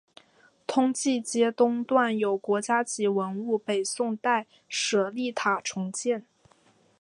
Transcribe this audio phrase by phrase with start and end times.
[0.65, 6.25] 通济街东段有国家级文物北宋代舍利塔重建。